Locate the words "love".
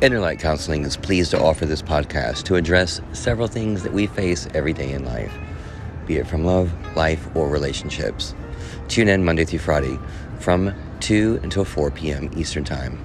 6.44-6.72